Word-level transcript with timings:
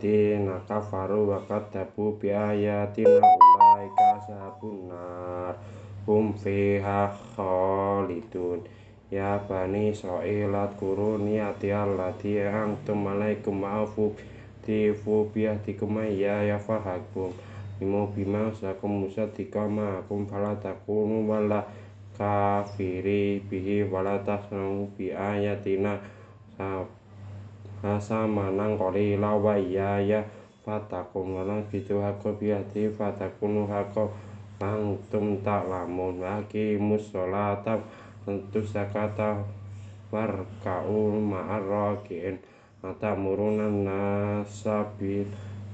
Waladina 0.00 0.60
kafaru 0.68 1.28
wa 1.28 1.40
kadabu 1.44 2.16
bi 2.20 2.32
ayatina 2.32 3.20
ulaika 3.20 4.16
ashabun 4.16 4.88
nar. 4.88 5.54
Hum 6.06 6.32
fiha 6.32 7.12
khalidun. 7.36 8.64
Ya 9.10 9.36
bani 9.48 9.90
Israil 9.92 10.54
adkuru 10.56 11.18
niyati 11.20 11.68
allati 11.72 12.40
antum 12.40 13.06
alaikum 13.12 13.60
ma'afu 13.60 14.16
tifu 14.64 15.28
biyahtikum 15.34 16.00
ya 16.16 16.48
yafahakum 16.48 17.32
Imu 17.80 18.06
bima 18.16 18.48
usakum 18.48 19.04
musadika 19.04 19.68
ma'akum 19.68 20.24
falatakunu 20.24 21.28
wala 21.28 21.60
kafiri 22.16 23.40
bihi 23.50 23.84
wala 23.84 24.16
tasnamu 24.24 24.88
bi 24.96 25.12
ayatina 25.12 26.00
samanan 27.80 28.76
qalila 28.76 29.40
wa 29.40 29.56
ya 29.56 30.20
fatakun 30.60 31.40
wala 31.40 31.64
bitu 31.72 31.96
hakko 31.96 32.36
biyahti 32.36 32.92
fatakunu 32.92 33.64
hakko 33.64 34.12
antum 34.60 35.40
ta'lamun 35.40 36.20
wa 36.20 36.44
aqimus 36.44 37.08
sholata 37.08 37.80
tentu 38.28 38.60
zakata 38.60 39.40
warka'u 40.12 41.16
ma'ar 41.16 41.64
raki'in 41.64 42.36
atamuruna 42.84 43.72
nasa 43.72 44.84
bil 45.00 45.24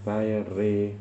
bayri 0.07 0.95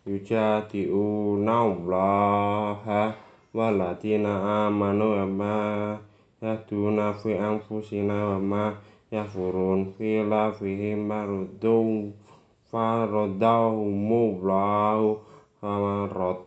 Yujadi'una 0.06 1.54
allaha 1.66 3.10
waladina 3.52 4.66
amanu 4.70 5.18
wa 5.18 5.26
ma 5.26 5.98
yahduna 6.40 7.12
fi 7.18 7.34
anfusina 7.34 8.30
wa 8.32 8.38
ma 8.38 8.72
yafurun 9.10 9.92
fi 9.98 10.22
lafihim 10.24 11.08
marudun 11.10 12.14
faradahumullahu 12.70 15.18
hamarot 15.60 16.40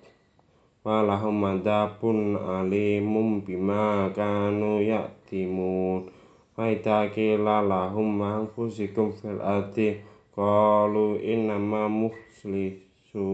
walahum 0.85 1.43
adabun 1.57 2.37
alimum 2.37 3.41
bima 3.41 4.13
kanu 4.13 4.85
yaktimun 4.85 6.20
wa 6.61 6.69
idza 6.69 7.09
lahum 7.41 8.21
anfusikum 8.21 9.09
fil 9.17 9.41
ardi 9.41 9.97
qalu 10.37 11.17
innama 11.17 11.89
muslihu 11.89 13.25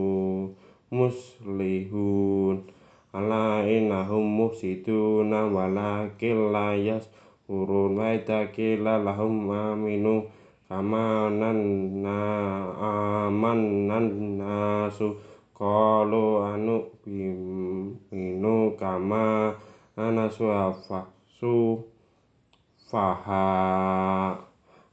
muslihun. 0.88 2.64
Ala 3.12 3.68
innahum 3.68 4.24
mufsiduna 4.24 5.44
walakin 5.52 6.56
la 6.56 6.72
yashurun 6.72 8.00
wa 8.00 8.16
idza 8.16 8.48
qila 8.56 9.04
lahum 9.04 9.52
aminu 9.52 10.24
kama 10.72 11.28
nanna 11.28 12.16
amannan 12.80 14.40
nasu 14.40 15.20
qalu 15.52 16.48
anu 16.48 16.88
biminu 17.04 18.72
kama 18.80 19.52
anasu 20.00 20.48
afasu 20.48 21.84
faha 22.88 24.32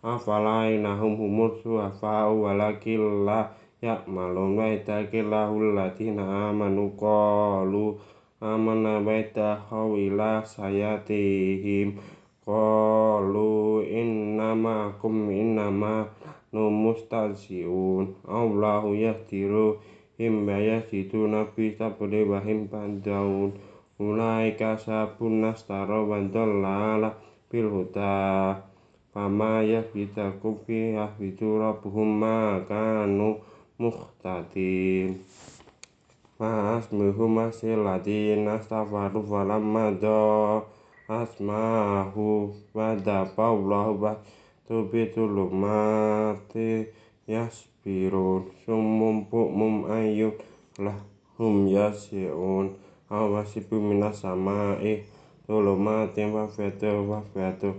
afala 0.03 0.67
inahum 0.67 1.15
humur 1.15 1.55
suafa 1.63 2.27
walakin 2.27 3.23
la 3.23 3.55
ya'malun 3.79 4.59
wa 4.59 4.67
ittaqillahul 4.67 5.79
ladzina 5.79 6.51
amanu 6.51 6.91
qalu 6.99 7.95
amanna 8.43 8.99
wa 8.99 9.15
ittakhawila 9.15 10.43
sayatihim 10.43 11.95
qalu 12.43 13.87
innama 13.87 14.91
kum 14.99 15.31
innama 15.31 16.11
numustahzi'un 16.51 18.11
Allahu 18.27 18.99
yahdiru 18.99 19.79
him 20.19 20.47
bayasituna 20.51 21.47
fi 21.55 21.71
sabri 21.79 22.27
wa 22.27 22.43
him 22.43 22.67
pandaun 22.67 23.55
ulaika 24.03 24.75
sabun 24.83 25.47
nastara 25.47 26.03
wa 26.03 26.19
bil 27.55 27.71
huda 27.71 28.59
fama 29.15 29.63
yahbidakum 29.63 30.59
fi 30.67 30.99
yahbidu 30.99 31.63
rabbuhum 31.63 32.19
ma 32.19 32.59
kanu 32.67 33.39
muhtadin. 33.79 35.23
Ma 36.35 36.83
asmuhum 36.83 37.39
asil 37.47 37.87
ladina 37.87 38.59
astaghfaru 38.59 39.23
falamma 39.23 39.95
do 40.03 40.67
asmahu 41.07 42.51
wa 42.75 42.99
dafallahu 42.99 44.03
wa 44.03 44.19
tubitul 44.67 45.47
mati 45.55 46.91
yasbirun 47.31 48.51
sumum 48.67 49.31
bukmum 49.31 49.87
ayyun 49.95 50.35
lahum 50.83 51.71
yasiun 51.71 52.75
awasibu 53.07 53.79
minas 53.79 54.27
samai 54.27 55.07
tulumatin 55.47 56.33
wa 56.33 56.49
fiatu 56.49 57.11
wa 57.11 57.23
fiatu 57.35 57.75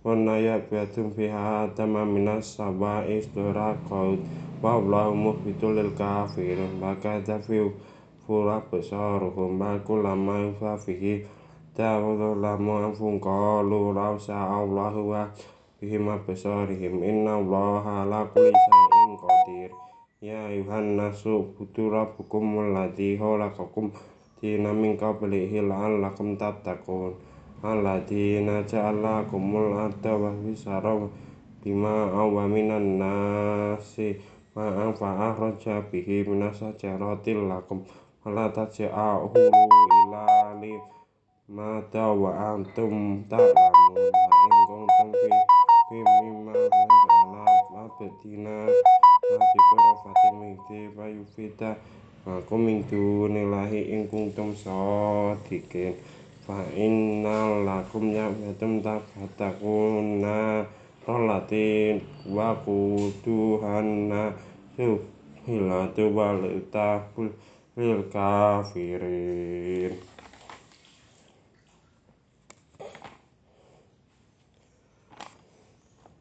Wanaya 0.00 0.56
biatum 0.64 1.12
fiha 1.12 1.68
adama 1.68 2.08
minas 2.08 2.56
sabai 2.56 3.20
istiraqaut 3.20 4.16
wa 4.64 4.80
Allahu 4.80 5.12
muhbitul 5.12 5.76
lil 5.76 5.92
kafirin. 5.92 6.80
Wa 6.80 6.96
kadza 6.96 7.36
fi 7.44 7.60
fura 8.24 8.64
besaruhum. 8.72 9.60
Wa 9.60 9.76
kullama 9.84 10.40
yufa 10.40 10.80
fihi. 10.80 11.20
Ta'udhu 11.76 12.40
lamu 12.40 12.80
anfun 12.80 13.20
qalu 13.20 13.92
law 13.92 14.16
Allahu 14.16 15.12
wa 15.12 15.28
bihim 15.80 16.08
absarihim 16.12 17.04
inna 17.04 17.36
allaha 17.40 18.04
ala 18.04 18.24
kulli 18.32 18.52
syai'in 18.52 19.12
qadir 19.20 19.70
tina 24.40 24.72
min 24.72 24.96
qablihi 24.96 25.60
la'allakum 25.60 26.40
tattaqun. 26.40 27.12
Alladzina 27.60 28.64
ja'alakumul 28.64 29.76
arda 29.76 30.16
wa 30.16 30.32
bisara 30.32 30.96
bima 31.60 32.08
awa 32.08 32.48
minan 32.48 32.96
nasi 32.96 34.16
ma'an 34.56 34.96
fa'akhraja 34.96 35.84
bihi 35.92 36.24
minas 36.24 36.56
sajaratil 36.56 37.52
lakum. 37.52 37.84
Fala 38.24 38.48
taj'ahu 38.48 39.36
ila 39.36 40.24
mata 41.52 42.08
wa 42.16 42.56
antum 42.56 43.28
ta'lamun. 43.28 44.08
In 44.08 44.56
kuntum 44.64 45.08
fi 45.12 45.28
fi 45.92 45.98
mimma 46.00 46.56
ala 46.56 47.44
abdina. 47.76 48.64
Nabi 49.30 49.58
qurafatin 49.68 50.34
mingti 50.40 50.78
fa 50.96 51.04
Makum 52.20 52.68
min 52.68 52.84
dunillahi 52.84 53.96
in 53.96 54.04
kuntum 54.04 54.52
shodiqin 54.52 55.96
fa 56.44 56.60
innal 56.76 57.64
lakum 57.64 58.12
ya'matum 58.12 58.84
tafatakuna 58.84 60.68
Rolatin 61.00 62.04
wa 62.28 62.52
kuduhanna 62.60 64.36
Hilatu 65.48 66.12
wal 66.12 66.44
utaful 66.44 67.32
lil 67.72 68.04
kafirin. 68.12 69.96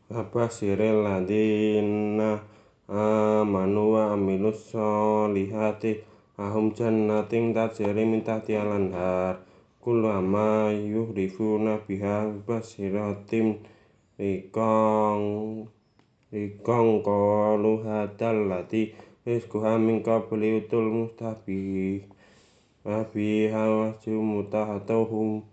Apa 0.10 0.48
siril 0.50 1.04
ladina 1.06 2.40
amanu 2.90 3.94
wa 3.94 4.18
amilus 4.18 4.74
solihati 4.74 6.02
ahum 6.42 6.74
jannatin 6.74 7.54
tajri 7.54 8.02
min 8.02 8.26
tahtiha 8.26 8.66
lanhar 8.66 9.46
kullama 9.78 10.74
yuhrifuna 10.74 11.78
biha 11.86 12.34
basiratim. 12.46 13.62
Rikong 14.20 15.70
rikong 16.34 17.06
qalu 17.06 17.74
hadal 17.86 18.52
lati. 18.52 18.92
Rizquha 19.24 19.78
min 19.78 20.02
qabli 20.04 20.60
utul 20.60 20.90
mustabi 20.90 22.02
wa 22.82 23.06
biha 23.14 23.64
wajhu 23.70 24.18
mutahatahum 24.18 25.46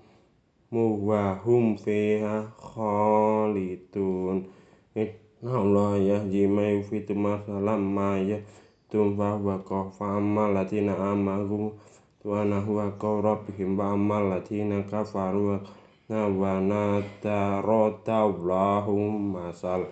muwahum 0.73 1.77
fiha 1.77 2.49
khalidun 2.59 4.49
Allah 5.45 6.01
ya 6.01 6.19
jimai 6.25 6.81
fitu 6.81 7.13
masalam 7.13 7.93
ma 7.93 8.17
ya 8.17 8.41
tumfa 8.89 9.37
wa 9.37 9.61
kofa 9.61 10.17
amal 10.17 10.57
latina 10.57 10.97
amagu 10.97 11.77
tuana 12.25 12.65
huwa 12.65 12.97
kau 12.97 13.21
rabihim 13.21 13.77
wa 13.77 13.93
amal 13.93 14.33
latina 14.33 14.81
kafaru 14.89 15.49
wa 15.53 15.59
nawana 16.09 17.05
tarota 17.21 18.25
masal 18.33 19.85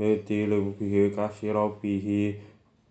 mitilu 0.00 0.72
bihi 0.80 1.12
kasiro 1.12 1.76
bihi 1.76 2.40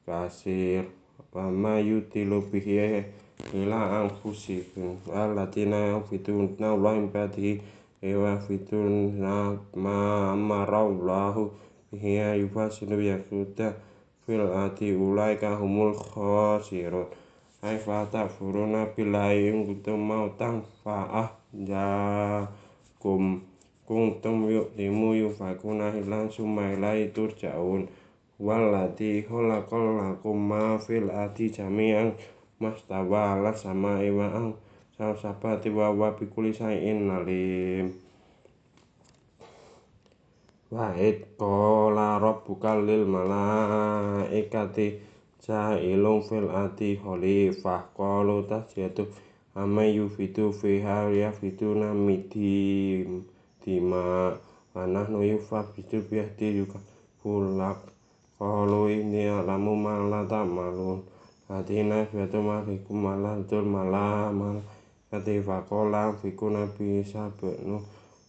kasir 0.06 0.86
wa 1.34 1.50
ma 1.50 1.82
yutilu 1.82 2.46
bihi 2.54 3.02
ila 3.50 4.06
anfusikun 4.06 5.02
wa 5.10 5.26
latina 5.34 5.98
fitu 6.06 6.54
na 6.62 6.70
wa 6.78 6.94
badhi 7.10 7.58
ewa 8.02 8.38
fitu 8.46 8.78
na 9.18 9.58
ma 9.74 10.30
amarau 10.38 10.94
Bihi 11.96 12.44
yufasilu 12.44 13.00
yakuta 13.00 13.72
fil 14.28 14.44
ati 14.52 14.92
ulaika 14.92 15.56
humul 15.56 15.96
khasirun. 15.96 17.08
Ay 17.64 17.80
fa 17.80 18.04
takfuruna 18.12 18.92
billahi 18.92 19.48
in 19.48 19.64
kuntum 19.64 20.04
mautan 20.04 20.60
fa'ah 20.84 21.32
jakum. 21.56 23.40
Kuntum 23.88 24.52
yu'timu 24.52 25.16
yufakuna 25.24 25.96
hilan 25.96 26.28
summa 26.28 26.76
ilai 26.76 27.16
turja'un. 27.16 27.88
Walati 28.44 29.24
khalaqal 29.24 29.96
lakum 29.96 30.36
ma 30.36 30.76
fil 30.76 31.08
ati 31.08 31.48
jami'an 31.48 32.12
mastawa 32.60 33.40
ala 33.40 33.56
sama 33.56 34.04
iwa 34.04 34.28
ang 34.36 34.52
sabati 35.00 35.72
wa 35.72 35.96
wa 35.96 36.12
bikuli 36.12 36.52
sayin 36.52 37.08
alim 37.08 38.05
wa 40.72 40.94
id 40.98 41.38
qala 41.38 42.18
rabbuka 42.20 42.80
lil 42.82 43.06
malaikati 43.06 44.88
ja'ilun 45.46 46.22
fil 46.26 46.50
ati 46.50 46.98
khalifah. 46.98 47.82
Qalu 47.98 48.50
tasjatu 48.50 49.06
amma 49.56 49.84
yufitu 49.86 50.50
fiha 50.54 51.10
yafituna 51.14 51.94
midim 51.94 53.24
dima. 53.62 54.34
Wa 54.74 54.84
nahnu 54.84 55.24
yufabitu 55.24 56.04
bihdi 56.10 56.58
yuka 56.60 56.80
fulak 57.24 57.80
qalu 58.40 58.90
inni 58.92 59.30
alamu 59.30 59.76
ma 59.78 60.02
la 60.12 60.22
ta'malun. 60.28 61.00
Fatina 61.48 62.02
fiatu 62.10 62.42
marikum 62.42 63.06
malantul 63.06 63.64
malamal 63.70 64.58
katifa 65.14 65.62
kola 65.70 66.10
fiku 66.18 66.50
nabi 66.50 67.06
sabenu 67.06 67.78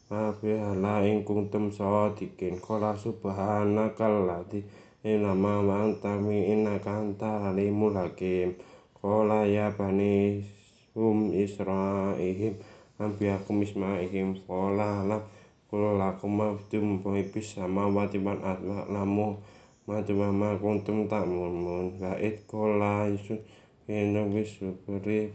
Nabi 0.07 0.55
hala 0.55 1.03
ing 1.03 1.27
kuntum 1.27 1.75
sadikin 1.75 2.63
kola 2.63 2.95
subhanakal 2.95 4.23
lati 4.23 4.63
inama 5.03 5.67
wa 5.67 5.83
antami 5.83 6.47
innaka 6.47 7.03
anta 7.03 7.51
alimul 7.51 7.99
hakim. 7.99 8.55
Kola 8.95 9.43
ya 9.43 9.75
bani 9.75 10.47
hum 10.95 11.35
israihim. 11.35 12.55
Ambiyakum 13.03 13.67
ismaihim 13.67 14.39
kola 14.47 15.03
lam. 15.03 15.27
Kulakum 15.67 16.39
mabdum 16.39 17.03
boibis 17.03 17.59
sama 17.59 17.91
watiban 17.91 18.39
atlamu 18.39 19.43
Matuwa 19.87 20.31
ma 20.35 20.51
kuntum 20.59 21.07
ta'mumun 21.07 21.99
wa 22.03 22.19
id 22.19 22.43
qala 22.51 23.07
yusuf 23.07 23.39
inna 23.87 24.27
bisukuri 24.27 25.31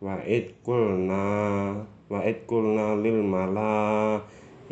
wa 0.00 0.16
id 0.24 0.48
qulna 0.64 1.20
wa 2.12 2.20
id 2.28 2.44
qulna 2.44 2.86
lil 3.00 3.24
malaikatis 3.24 4.68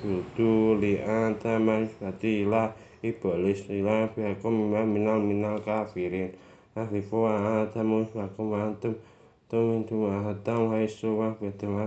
judu 0.00 0.80
li 0.80 0.96
adama 1.04 1.84
fatila 2.00 2.72
iblis 3.04 3.68
ila 3.68 4.08
biakum 4.16 4.72
wa 4.72 4.80
minal 4.88 5.20
minal 5.20 5.60
kafirin. 5.60 6.32
Afifu 6.74 7.22
wa 7.28 7.62
adamu 7.62 8.08
wakum 8.16 8.50
wa 8.56 8.64
antum 8.72 8.94
tumintu 9.52 10.08
wa 10.08 10.24
hatam 10.24 10.72
wa 10.72 10.80
isu 10.80 11.18
wa 11.20 11.36
betul 11.36 11.76
wa 11.76 11.86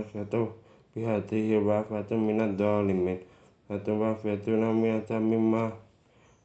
bihatihi 0.94 1.58
wa 1.58 1.82
fatum 1.82 2.22
minad 2.26 2.56
dolimin. 2.56 3.18
Fatuma 3.66 4.14
fetuna 4.14 4.72
miata 4.72 5.20
mimma 5.20 5.72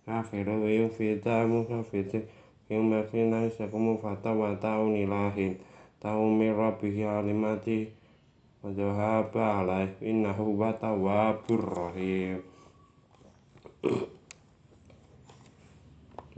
akhiru 0.09 0.67
yu 0.67 0.89
fita 0.89 1.47
musafiti 1.47 2.21
Yuma 2.69 3.03
fina 3.03 3.45
isakumu 3.45 3.97
fata 4.01 4.31
wa 4.33 4.55
ta'un 4.55 4.95
ilahin 4.95 5.55
Ta'un 5.55 5.72
min 6.11 6.51
rabbihi 6.51 7.07
alimati 7.07 8.03
Wajohaba 8.63 9.59
alaih 9.59 9.91
innahu 9.99 10.55
wa 10.55 10.71
rahim. 11.51 12.39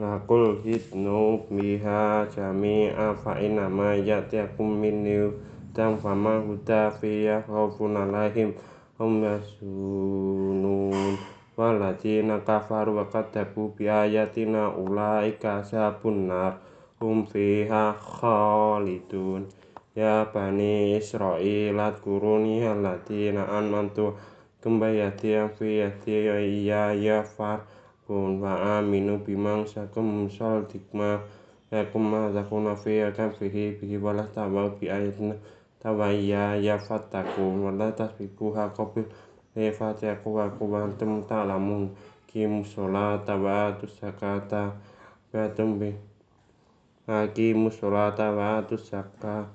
Nakul 0.01 0.65
hitnu 0.65 1.45
biha 1.53 2.25
jami'a 2.25 3.13
fa 3.13 3.37
inama 3.37 3.93
yatiakum 3.93 4.73
minni 4.81 5.37
dan 5.69 6.01
fama 6.01 6.41
huda 6.41 6.97
fiyah 6.97 7.45
khawfun 7.45 7.93
alaihim 7.93 8.57
hum 8.97 9.21
yasunun 9.21 11.13
walatina 11.53 12.41
kafaru 12.41 12.97
wa 12.97 13.05
kadabu 13.05 13.69
bi 13.77 13.85
ayatina 13.85 14.73
ulaika 14.73 15.61
ashabun 15.61 16.25
nar 16.25 16.57
hum 17.05 17.29
fiha 17.29 17.93
khalidun. 17.93 19.45
Ya 19.93 20.25
bani 20.33 20.97
israil 20.97 21.77
adkuruni 21.77 22.65
allatina 22.65 23.45
anmantu 23.47 24.17
kembayati 24.59 25.37
yang 25.37 25.53
fi 25.53 25.85
yati 25.85 26.25
ya 26.65 26.91
ya 26.97 27.21
far. 27.21 27.61
Kun 28.05 28.41
wa 28.41 28.81
aminu 28.81 29.21
bimang 29.21 29.65
sakum 29.65 30.29
sol 30.29 30.65
dikma 30.69 31.21
yakum 31.73 32.05
ma 32.05 32.29
zakuna 32.33 32.77
fi 32.77 33.01
akan 33.01 33.33
fihi 33.33 33.77
bihi 33.81 33.97
wala 33.97 34.25
tawa 34.29 34.69
bi 34.77 34.89
ayatina 34.89 35.33
tawaya 35.81 36.53
ya 36.57 36.77
fataku 36.77 37.65
wala 37.65 37.89
tasbiku 37.97 38.53
hakobil 38.53 39.09
ya 39.57 39.73
fataku 39.73 40.37
wa 40.37 40.49
kubantum 40.53 41.25
ta'lamun. 41.25 41.93
Kim 42.29 42.61
sholata 42.67 43.39
wa 43.39 43.71
tusakata 43.79 44.75
wa 45.33 45.47
tumbi 45.55 45.95
Hakim 47.05 47.69
sholata 47.69 48.33
wa 48.33 48.65
tusaka 48.65 49.45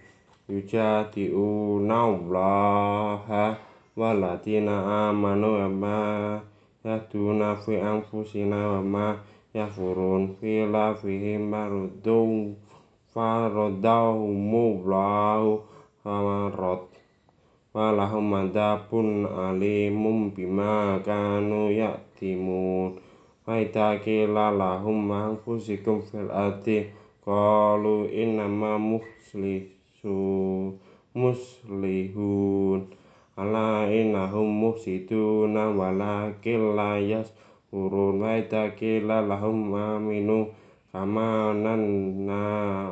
yujadi'una 0.50 1.98
allaha 2.10 3.54
waladina 3.96 5.08
amanu 5.10 5.54
wa 5.62 5.70
ma 5.70 6.42
yahduna 6.84 7.56
fi 7.56 7.78
anfusina 7.78 8.68
wa 8.74 8.82
ma 8.82 9.16
yafurun 9.54 10.34
fi 10.42 10.66
lafihim 10.66 11.50
marudun 11.54 12.56
faradahumullahu 13.14 15.62
famarot 16.04 16.90
walahum 17.74 18.34
adabun 18.34 19.26
alimum 19.30 20.34
bima 20.34 20.98
kanu 21.06 21.70
yaktimun 21.70 22.98
wa 23.46 23.54
idza 23.62 24.02
qila 24.02 24.50
lahum 24.50 25.12
anfusikum 25.14 26.02
fil 26.02 26.32
ardi 26.34 26.90
qalu 27.26 28.10
innama 28.10 28.82
muslisu 28.82 29.79
muslihun 31.16 32.88
ala 33.40 33.88
innahum 33.88 34.48
mufsiduna 34.48 35.72
walakin 35.76 36.76
la 36.76 36.96
yashurun 37.00 38.20
wa 38.20 38.36
qila 38.76 39.24
lahum 39.24 39.74
aminu 39.76 40.48
kama 40.92 41.54
nanna 41.56 42.44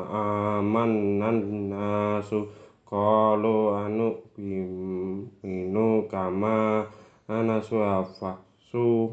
amannan 0.07 1.67
nasu 1.71 2.47
qalu 2.87 3.75
anu 3.75 4.15
biminu 4.37 6.07
kama 6.11 6.87
ana 7.27 7.59
suafa 7.59 8.39
su 8.71 9.11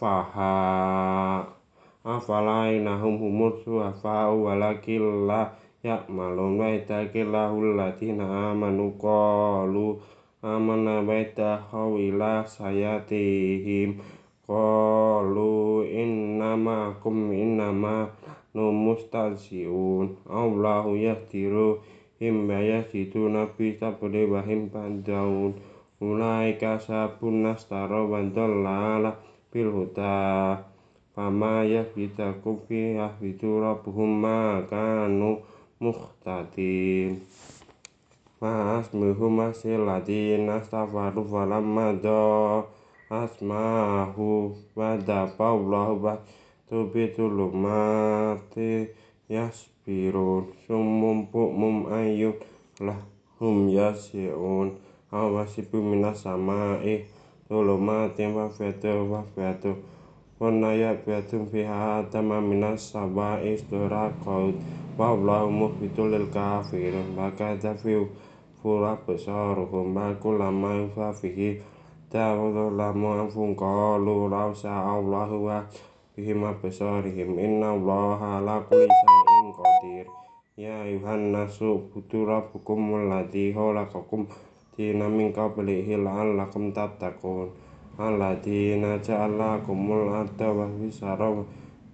faha 0.00 1.44
afala 2.04 2.72
inahum 2.72 3.18
humur 3.20 3.56
suafa 3.64 4.32
walakin 4.32 5.26
la 5.28 5.52
ya'malun 5.84 6.56
wa 6.56 6.72
itaqillahul 6.72 7.76
ladina 7.76 8.50
amanu 8.50 8.96
qalu 8.96 10.00
amanna 10.40 11.04
baita 11.04 11.60
khawila 11.68 12.48
sayatihim. 12.48 14.00
Qalu 14.44 15.84
innama 15.88 16.92
kum 17.00 17.32
innama 17.32 18.08
numustazziun 18.52 20.20
Allahu 20.28 21.00
yahdiru 21.00 21.80
him 22.20 22.44
bayasitu 22.44 23.32
nabi 23.32 23.72
sabri 23.80 24.28
wahim 24.28 24.68
pandaun 24.68 25.56
ulaika 25.96 26.76
sabun 26.76 27.40
nastara 27.40 28.04
wa 28.04 28.20
dallala 28.20 29.16
bil 29.48 29.72
huda. 29.72 30.60
Fama 31.16 31.64
yahbidakum 31.64 32.60
fi 32.68 33.00
yahbidu 33.00 33.64
rabbuhum 33.64 34.18
ma 34.18 34.60
kanu 34.68 35.40
muhtadin 35.84 37.20
ma 38.40 38.80
asmuhum 38.80 39.40
asil 39.44 39.84
ladina 39.84 40.60
astaghfaru 40.64 41.28
falamma 41.28 41.92
do 42.00 42.64
asmahu 43.12 44.56
wa 44.72 44.96
dafallahu 44.96 46.00
wa 46.00 46.14
tubitul 46.68 47.52
mati 47.52 48.88
yasbirun. 49.28 50.50
Summum 50.66 51.28
bu'mum 51.28 51.92
ayyun 51.92 52.34
lahum 52.80 53.68
yasi'un. 53.68 54.74
Awasibu 55.14 55.78
minas 55.78 56.26
sama'i 56.26 57.06
tulumatin 57.46 58.34
wa 58.34 58.50
fiatu 58.50 59.06
wa 59.06 59.22
wanaya 60.40 60.98
fiatu 60.98 61.46
fiha 61.46 62.02
atama 62.02 62.42
minas 62.42 62.90
saba'i 62.90 63.54
isturaqaut 63.54 64.58
wa 64.98 65.14
allahu 65.14 65.50
muhbitul 65.50 66.10
lil 66.10 66.26
kafirin 66.34 67.14
wa 67.14 67.30
kadhafiu 67.38 68.10
fura 68.58 68.98
besaruhum 69.06 69.94
wa 69.94 70.10
kullama 70.18 70.74
yufafihi 70.82 71.62
ta'udhu 72.10 72.74
lamu 72.74 73.14
anfun 73.14 73.54
qalu 73.54 74.26
law 74.26 74.50
sa'allahu 74.50 75.46
wa 75.46 75.62
bihim 76.14 76.46
absarihim 76.46 77.38
inna 77.38 77.74
allaha 77.74 78.38
ala 78.38 78.62
kulli 78.70 78.86
syai'in 78.86 79.46
qadir. 79.50 80.06
Ya 80.54 80.86
ayuhan 80.86 81.34
nasu 81.34 81.90
budu 81.90 82.22
rabbukum 82.22 82.78
alladzi 83.02 83.50
khalaqakum. 83.50 84.30
Tina 84.74 85.10
min 85.10 85.34
qablihi 85.34 85.98
la'allakum 85.98 86.70
tattaqun 86.70 87.50
alladzina 87.98 88.98
ja'ala 88.98 89.62
kumul 89.62 90.10
adha 90.10 90.50
wa 90.50 90.66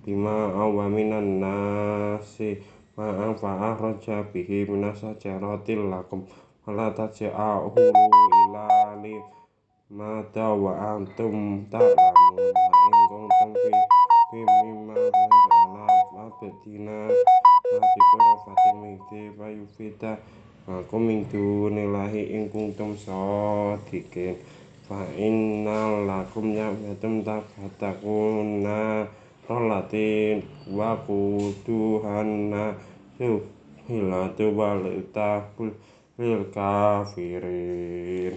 bima 0.01 0.49
awa 0.57 0.89
minan 0.89 1.41
nasi 1.41 2.57
ma'am 2.97 3.37
fa'ahroja 3.37 4.25
bihi 4.33 4.65
minasa 4.65 5.13
jarotil 5.21 5.93
lakum 5.93 6.25
ala 6.65 6.89
taja'ahu 6.97 7.77
ilani 8.49 9.21
mada 9.93 10.57
wa 10.57 10.97
antum 10.97 11.69
ta'lamun 11.69 12.49
ma'in 12.49 12.97
kuntum 13.13 13.51
fi 14.33 14.39
bimima 14.41 14.97
ala 14.97 15.85
abadina 16.17 17.13
nabikura 17.69 18.33
fatim 18.49 18.79
ikhti 18.97 19.21
payufida 19.37 20.17
Aku 20.71 21.03
mintu 21.03 21.73
nilahi 21.73 22.37
ing 22.37 22.53
kuntum 22.53 22.95
sodikin. 22.95 24.39
Fa 24.91 25.07
innal 25.15 26.03
lakum 26.03 26.51
ya'matum 26.51 27.23
tafatakuna 27.23 29.07
Rolatin 29.47 30.43
wa 30.67 30.99
kuduhanna 31.07 32.75
Subhilatu 33.15 34.51
walitahul 34.51 35.71
lil 36.19 36.43
kafirin. 36.51 38.35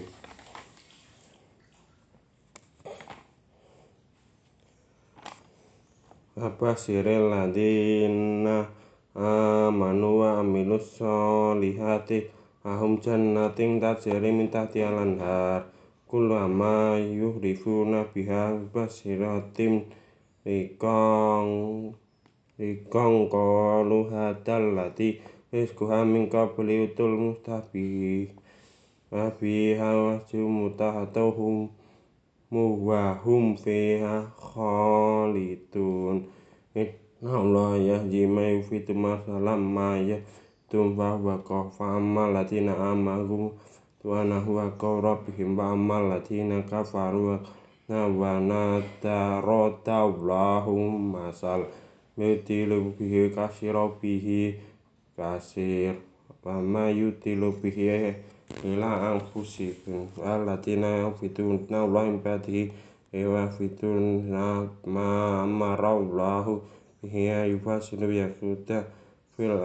Apa 6.38 6.78
siril 6.78 7.34
ladina 7.34 8.70
amanu 9.18 10.22
wa 10.22 10.38
amilus 10.38 11.02
solihati 11.02 12.30
ahum 12.62 13.02
jannatin 13.02 13.82
tajri 13.82 14.30
min 14.30 14.46
tahtiha 14.54 15.73
lanhar 16.14 16.46
kullu 16.46 16.48
ma 16.48 16.94
yuhrifuna 16.94 18.06
biha 18.14 18.54
basiratim 18.72 19.82
rikong 20.46 21.90
rikong 22.58 23.26
qalu 23.26 24.10
hadal 24.14 24.78
lati 24.78 25.18
rizquha 25.50 26.04
min 26.06 26.30
qabli 26.30 26.86
utul 26.86 27.18
mustabi 27.18 28.30
wa 29.10 29.26
fiha 29.34 30.22
mutahatuhum 30.30 31.68
wa 32.50 33.18
hum 33.18 33.58
fiha 33.58 34.30
khalidun 34.38 36.30
inna 36.78 37.32
Allah 37.42 37.74
yahdi 37.74 38.22
ma 38.30 38.46
yufitu 38.54 38.94
masalam 38.94 39.58
ma 39.66 39.98
yahtum 39.98 40.94
fa 40.94 41.18
huwa 41.18 41.42
fa 41.74 41.98
amma 41.98 42.30
latina 42.30 42.78
amalu 42.94 43.50
wa 44.04 44.20
nahwa 44.24 44.68
rabbihim 45.00 45.56
wa 45.56 45.72
amma 45.72 45.98
latina 46.00 46.60
kafaru 46.62 47.40
wa 47.88 48.32
natarota 48.40 50.04
Allahum 50.04 51.12
masal 51.16 51.64
yutilu 52.20 52.92
bihi 53.00 53.32
kasiro 53.34 53.96
bihi 54.02 54.60
kasir 55.16 55.96
wa 56.44 56.60
ma 56.60 56.92
yutilu 56.92 57.52
bihi 57.64 58.12
ila 58.64 59.16
anfusikum 59.16 60.12
allatina 60.20 61.08
yafituna 61.08 61.88
Allah 61.88 62.04
min 62.04 62.20
ba'dihi 62.20 63.24
wa 63.24 63.48
fituna 63.56 64.68
ma 64.84 65.42
amara 65.48 65.96
Allah 65.96 66.44
bihi 67.00 67.56
yufasilu 67.56 68.12
yakuta 68.12 68.84
fil 69.32 69.56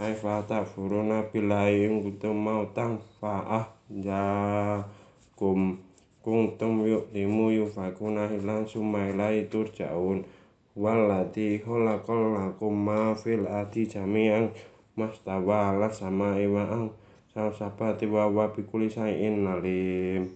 ay 0.00 0.16
fa 0.16 0.40
takfuruna 0.48 1.28
billahi 1.28 1.84
in 1.84 2.00
kuntum 2.00 2.32
mautan 2.40 2.96
fa'ah 3.20 3.68
jakum. 3.92 5.76
Kuntum 6.24 6.88
yu'limu 6.88 7.52
yufakuna 7.52 8.24
hilan 8.32 8.64
summa 8.64 9.12
ilai 9.12 9.44
turja'un. 9.52 10.24
Walati 10.72 11.60
khalaqal 11.60 12.32
lakum 12.32 12.72
ma 12.72 13.12
fil 13.12 13.44
ati 13.44 13.84
jami'an. 13.84 14.48
Mastawa 14.96 15.76
ala 15.76 15.92
sama 15.92 16.40
iwa 16.40 16.64
ang 16.64 16.88
sabati 17.36 18.08
wa 18.08 18.24
wa 18.28 18.48
bikuli 18.48 18.88
sayin 18.88 19.44
alim. 19.44 20.32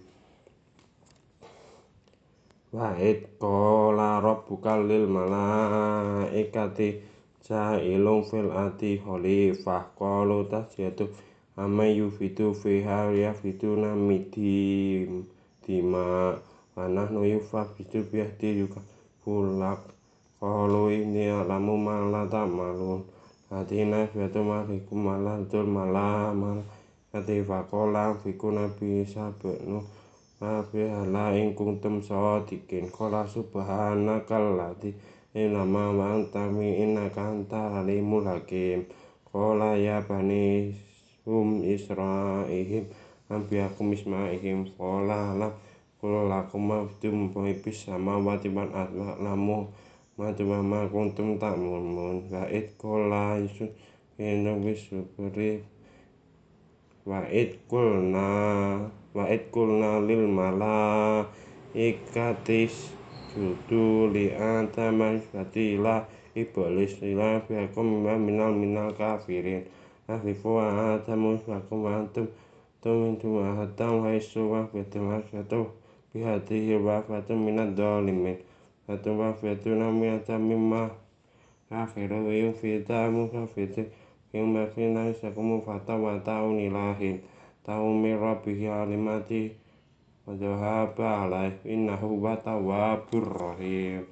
Wa 2.69 2.93
id 3.01 3.41
qala 3.41 4.21
rabbuka 4.21 4.77
lil 4.85 5.09
malaikati 5.09 6.89
sa'ilum 7.45 8.25
fil 8.25 8.49
ati 8.49 8.97
khalifah. 8.97 9.93
Qalu 9.93 10.49
tasyatu 10.49 11.05
amay 11.61 12.01
yufitu 12.01 12.57
fiha 12.57 13.13
hariya 13.13 13.31
fituna 13.37 13.93
midim 13.93 15.29
dima 15.61 16.35
panah 16.73 17.07
nu 17.13 17.23
yufah 17.23 17.69
bitu 17.77 18.03
bihati 18.09 18.65
juga 18.65 18.81
pulak 19.23 19.85
qalu 20.41 21.05
ini 21.05 21.31
alamu 21.31 21.79
malah 21.79 22.27
tak 22.27 22.49
malun 22.49 23.05
hati 23.53 23.87
nasbiatu 23.87 24.43
malikum 24.43 25.07
malah 25.07 25.39
tul 25.47 25.69
malah 25.69 26.33
malah 26.33 26.65
Kati 27.15 27.47
fakola 27.47 28.11
fiku 28.19 28.51
nabi 28.51 29.07
sabuk 29.07 29.55
nu 29.63 29.79
Nabi 30.43 30.83
hala 30.83 31.31
ingkung 31.31 31.79
tem 31.79 32.03
sawadikin 32.03 32.91
Kola 32.91 33.23
subhanakal 33.23 34.59
inama 35.35 35.91
wa 35.91 36.15
antami 36.15 36.79
innaka 36.79 37.27
anta 37.27 37.83
alimul 37.83 38.23
hakim 38.23 38.87
kola 39.27 39.75
ya 39.75 39.99
bani 39.99 40.71
hum 41.27 41.59
israihim. 41.59 42.87
Ambiyakum 43.25 43.91
ismaihim 43.91 44.69
alam 44.79 45.51
kola 45.99 46.21
lakum 46.29 46.71
abdum 46.71 47.33
boibis 47.35 47.83
sama 47.83 48.15
watiban 48.21 48.71
atlamu 48.71 49.67
Matuwa 50.15 50.63
ma 50.63 50.87
kuntum 50.87 51.35
tak 51.35 51.59
mumun 51.59 52.31
wa 52.31 52.47
kola 52.79 53.35
isun 53.35 53.67
kena 54.15 54.55
wisubri 54.55 55.59
wa 57.03 57.19
id 57.27 57.59
kulna. 57.67 58.29
Wa 59.11 59.27
id 59.27 59.51
kulna 59.51 59.99
lil 59.99 60.31
judu 63.35 64.07
li 64.15 64.31
antama 64.31 65.19
fatila 65.19 66.07
iblis 66.35 67.03
ila 67.03 67.43
fiakum 67.43 68.05
wa 68.07 68.15
minal 68.15 68.55
minal 68.55 68.95
kafirin. 68.95 69.67
Afifu 70.07 70.55
wa 70.55 70.95
atamu 70.95 71.39
fakum 71.43 71.83
wa 71.83 71.99
antum 71.99 72.27
tumintu 72.81 73.35
wa 73.37 73.55
hatam 73.55 74.01
wa 74.07 74.15
isu 74.15 74.51
wa 74.51 74.67
fitu 74.71 75.03
wa 75.03 75.19
fitu 75.21 75.67
bihatihi 76.13 76.75
wa 76.79 77.01
fatum 77.03 77.43
minad 77.45 77.75
dolimin. 77.75 78.37
Fatu 78.87 79.19
wa 79.19 79.33
fitu 79.33 79.75
nami 79.75 80.07
atamimma 80.15 80.89
akhiru 81.71 82.31
yu 82.31 82.53
fita 82.53 83.11
mukafitu 83.11 83.83
yung 84.33 84.53
makina 84.53 85.09
isakumu 85.09 85.61
fata 85.65 85.95
wa 85.97 86.19
ta'un 86.19 86.59
ilahin 86.59 87.19
ta'un 87.65 87.97
min 88.03 88.19
rabbihi 88.19 88.67
alimati 88.69 89.64
alaih 90.25 91.53
innahu 91.61 92.17
wa 92.17 92.33
tawabur 92.41 93.29
rahim 93.29 94.09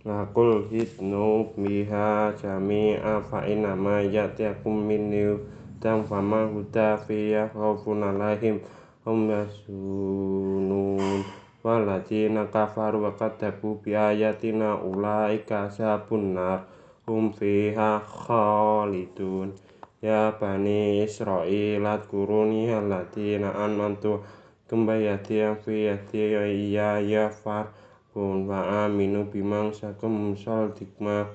Nakul 0.00 0.70
hitnu 0.70 1.50
biha 1.58 2.30
jami'a 2.38 3.20
fa 3.26 3.42
inna 3.44 3.74
ma 3.74 3.98
yatiakum 3.98 4.86
minni 4.86 5.36
tam 5.82 6.06
fama 6.06 6.46
huda 6.46 7.02
fiya 7.02 7.50
khawfun 7.50 8.00
alaihim 8.00 8.62
hum 9.02 9.28
yasunun 9.28 11.20
walatina 11.66 12.46
kafaru 12.46 13.10
wa 13.10 13.12
kadabu 13.12 13.82
bi 13.82 13.92
ayatina 13.98 14.78
ulaika 14.78 15.66
ashabun 15.66 16.38
nar 16.38 16.64
hum 17.04 17.34
fiha 17.34 18.00
khalidun 18.00 19.52
ya 20.00 20.32
bani 20.40 21.04
israil 21.04 21.84
adkuruni 21.84 22.72
allatina 22.72 23.52
anmantu 23.52 24.24
kembayati 24.70 25.42
yang 25.42 25.58
fi 25.58 25.90
yati 25.90 26.30
ya 26.72 27.02
ya 27.02 27.26
far. 27.28 27.74
Kun 28.14 28.46
wa 28.46 28.86
aminu 28.86 29.26
bimang 29.26 29.74
sakum 29.74 30.34
sol 30.38 30.70
dikma. 30.78 31.26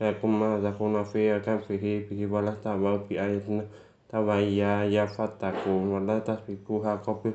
Yakum 0.00 0.32
ma 0.32 0.60
zakuna 0.60 1.04
fi 1.04 1.32
akan 1.32 1.60
fihi 1.64 2.04
bihi 2.08 2.24
walah 2.28 2.56
tawa 2.60 3.00
bi 3.04 3.16
ayatina 3.20 3.64
tawaya 4.08 4.84
ya 4.88 5.04
fatakun 5.08 5.92
wala 5.92 6.20
tasbiku 6.20 6.84
hakobil. 6.84 7.32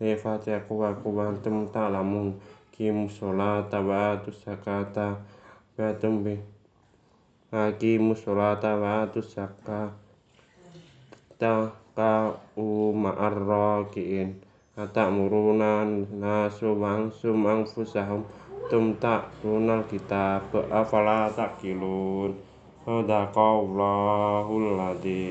Ya 0.00 0.16
fatihaku 0.16 0.80
wa 0.80 0.92
kubantum 0.96 1.68
ta'lamun. 1.72 2.36
Kim 2.72 3.08
sholata 3.08 3.80
wa 3.80 4.16
atus 4.16 4.44
zakata. 4.44 5.20
Wa 5.76 5.92
tumbi. 5.96 6.36
Hakim 7.52 8.12
sholata 8.16 8.76
wa 8.76 9.08
atus 11.38 11.46
zakata 11.46 11.70
ka 11.94 12.34
umar 12.58 13.30
rakiin 13.30 14.42
Atak 14.78 15.10
murunan 15.10 16.06
nasu 16.22 16.70
wangsum 16.78 17.46
angfusahum 17.46 18.22
tum 18.70 18.94
tak 19.02 19.26
runal 19.42 19.82
kitab 19.90 20.42
afala 20.70 21.26
tak 21.34 21.58
kilun 21.58 22.30
Sadaqallahul 22.86 24.78
ladzi 24.78 25.26